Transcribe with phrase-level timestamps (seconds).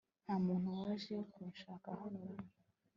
[0.23, 2.43] nta muntu waje kunshaka hano ra